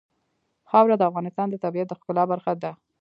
خاوره 0.69 0.95
د 0.97 1.03
افغانستان 1.09 1.47
د 1.49 1.55
طبیعت 1.63 1.87
د 1.89 1.93
ښکلا 1.99 2.23
برخه 2.31 2.51
ده. 2.63 2.71